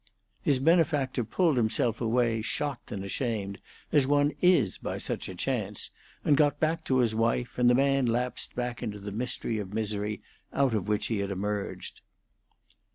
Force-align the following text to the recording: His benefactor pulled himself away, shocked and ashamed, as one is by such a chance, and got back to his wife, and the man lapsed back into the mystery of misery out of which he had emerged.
His 0.41 0.57
benefactor 0.57 1.23
pulled 1.23 1.57
himself 1.57 2.01
away, 2.01 2.41
shocked 2.41 2.91
and 2.91 3.05
ashamed, 3.05 3.59
as 3.91 4.07
one 4.07 4.31
is 4.41 4.79
by 4.79 4.97
such 4.97 5.29
a 5.29 5.35
chance, 5.35 5.91
and 6.25 6.35
got 6.35 6.59
back 6.59 6.83
to 6.85 6.97
his 6.97 7.13
wife, 7.13 7.59
and 7.59 7.69
the 7.69 7.75
man 7.75 8.07
lapsed 8.07 8.55
back 8.55 8.81
into 8.81 8.97
the 8.97 9.11
mystery 9.11 9.59
of 9.59 9.75
misery 9.75 10.23
out 10.53 10.73
of 10.73 10.87
which 10.87 11.05
he 11.05 11.19
had 11.19 11.29
emerged. 11.29 12.01